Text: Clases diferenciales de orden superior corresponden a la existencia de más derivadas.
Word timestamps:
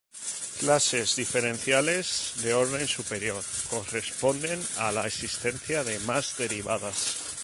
Clases 0.59 1.13
diferenciales 1.15 2.33
de 2.37 2.55
orden 2.55 2.87
superior 2.87 3.43
corresponden 3.69 4.59
a 4.79 4.91
la 4.91 5.05
existencia 5.05 5.83
de 5.83 5.99
más 5.99 6.37
derivadas. 6.39 7.37